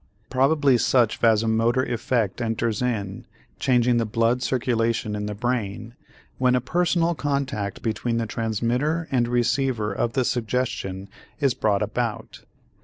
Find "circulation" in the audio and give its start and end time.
4.41-5.15